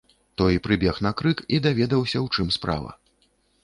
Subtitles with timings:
[0.41, 2.91] Той прыбег на крык і даведаўся, у чым справа.